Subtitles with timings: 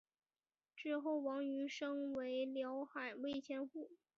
[0.75, 3.91] 之后王瑜升为辽海卫千户。